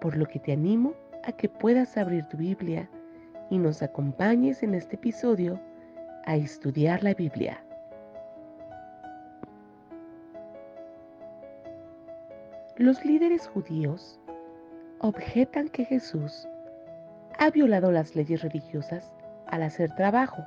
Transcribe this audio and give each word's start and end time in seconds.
por 0.00 0.16
lo 0.16 0.26
que 0.26 0.38
te 0.38 0.52
animo 0.52 0.94
a 1.24 1.32
que 1.32 1.48
puedas 1.48 1.96
abrir 1.96 2.24
tu 2.26 2.36
Biblia 2.36 2.88
y 3.50 3.58
nos 3.58 3.82
acompañes 3.82 4.62
en 4.62 4.74
este 4.74 4.96
episodio 4.96 5.60
a 6.24 6.36
estudiar 6.36 7.02
la 7.02 7.14
Biblia. 7.14 7.62
Los 12.76 13.04
líderes 13.04 13.48
judíos 13.48 14.20
objetan 15.00 15.68
que 15.68 15.84
Jesús 15.84 16.46
ha 17.38 17.50
violado 17.50 17.90
las 17.90 18.14
leyes 18.14 18.42
religiosas 18.42 19.12
al 19.46 19.62
hacer 19.62 19.94
trabajo, 19.94 20.44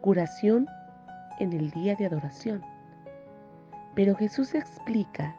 curación 0.00 0.66
en 1.38 1.52
el 1.52 1.70
día 1.70 1.94
de 1.96 2.06
adoración. 2.06 2.62
Pero 3.94 4.14
Jesús 4.14 4.54
explica, 4.54 5.34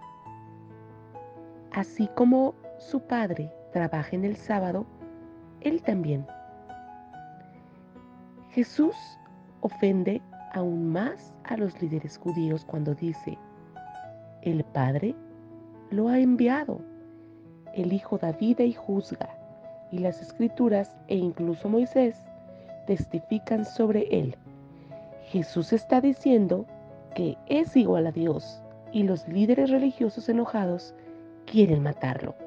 así 1.71 2.09
como 2.15 2.55
su 2.77 2.99
Padre 3.01 3.51
trabaja 3.71 4.15
en 4.15 4.23
el 4.23 4.35
sábado, 4.35 4.85
Él 5.61 5.81
también. 5.81 6.25
Jesús 8.51 8.95
ofende 9.61 10.21
aún 10.53 10.91
más 10.91 11.33
a 11.43 11.57
los 11.57 11.79
líderes 11.81 12.17
judíos 12.17 12.65
cuando 12.65 12.95
dice, 12.95 13.37
el 14.41 14.63
Padre 14.63 15.15
lo 15.89 16.09
ha 16.09 16.19
enviado, 16.19 16.81
el 17.73 17.93
Hijo 17.93 18.17
da 18.17 18.31
vida 18.31 18.63
y 18.63 18.73
juzga, 18.73 19.29
y 19.91 19.99
las 19.99 20.21
Escrituras 20.21 20.95
e 21.07 21.15
incluso 21.15 21.69
Moisés 21.69 22.15
testifican 22.85 23.65
sobre 23.65 24.07
Él. 24.11 24.35
Jesús 25.25 25.73
está 25.73 26.01
diciendo 26.01 26.65
que 27.15 27.37
es 27.47 27.75
igual 27.75 28.07
a 28.07 28.11
Dios 28.11 28.61
y 28.91 29.03
los 29.03 29.27
líderes 29.27 29.69
religiosos 29.69 30.29
enojados 30.29 30.93
quieren 31.45 31.83
matarlo. 31.83 32.46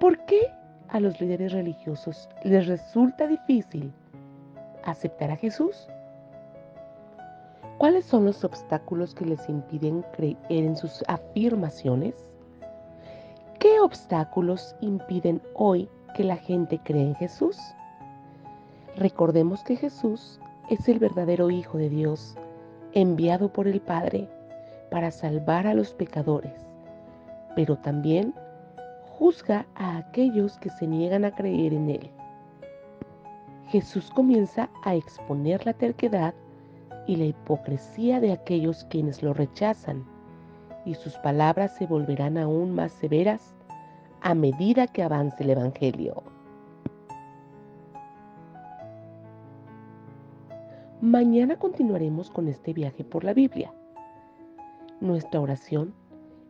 ¿Por 0.00 0.24
qué 0.26 0.52
a 0.88 1.00
los 1.00 1.20
líderes 1.20 1.52
religiosos 1.52 2.28
les 2.44 2.68
resulta 2.68 3.26
difícil 3.26 3.92
aceptar 4.84 5.32
a 5.32 5.36
Jesús? 5.36 5.88
¿Cuáles 7.78 8.04
son 8.04 8.24
los 8.24 8.44
obstáculos 8.44 9.12
que 9.12 9.24
les 9.24 9.48
impiden 9.48 10.04
creer 10.12 10.36
en 10.50 10.76
sus 10.76 11.02
afirmaciones? 11.08 12.14
¿Qué 13.58 13.80
obstáculos 13.80 14.76
impiden 14.80 15.42
hoy 15.54 15.88
que 16.14 16.22
la 16.22 16.36
gente 16.36 16.78
cree 16.84 17.02
en 17.02 17.14
Jesús? 17.16 17.58
Recordemos 18.96 19.64
que 19.64 19.74
Jesús 19.74 20.38
es 20.70 20.88
el 20.88 21.00
verdadero 21.00 21.50
Hijo 21.50 21.76
de 21.76 21.88
Dios 21.88 22.36
enviado 22.92 23.52
por 23.52 23.66
el 23.66 23.80
Padre 23.80 24.28
para 24.92 25.10
salvar 25.10 25.66
a 25.66 25.74
los 25.74 25.92
pecadores, 25.92 26.54
pero 27.56 27.76
también 27.76 28.32
juzga 29.18 29.66
a 29.74 29.96
aquellos 29.98 30.56
que 30.58 30.70
se 30.70 30.86
niegan 30.86 31.24
a 31.24 31.34
creer 31.34 31.74
en 31.74 31.90
Él. 31.90 32.10
Jesús 33.66 34.10
comienza 34.10 34.70
a 34.84 34.94
exponer 34.94 35.66
la 35.66 35.72
terquedad 35.72 36.34
y 37.08 37.16
la 37.16 37.24
hipocresía 37.24 38.20
de 38.20 38.32
aquellos 38.32 38.84
quienes 38.84 39.22
lo 39.22 39.34
rechazan, 39.34 40.04
y 40.84 40.94
sus 40.94 41.16
palabras 41.16 41.74
se 41.76 41.86
volverán 41.86 42.38
aún 42.38 42.74
más 42.74 42.92
severas 42.92 43.54
a 44.20 44.34
medida 44.34 44.86
que 44.86 45.02
avance 45.02 45.42
el 45.42 45.50
Evangelio. 45.50 46.22
Mañana 51.00 51.56
continuaremos 51.58 52.30
con 52.30 52.46
este 52.46 52.72
viaje 52.72 53.04
por 53.04 53.24
la 53.24 53.34
Biblia. 53.34 53.72
Nuestra 55.00 55.40
oración 55.40 55.92